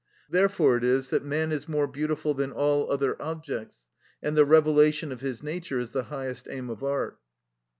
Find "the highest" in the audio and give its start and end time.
5.91-6.47